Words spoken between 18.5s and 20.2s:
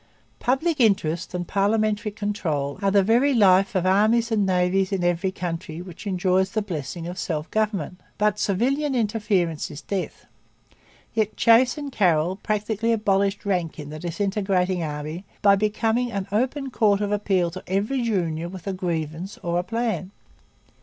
a grievance or a plan.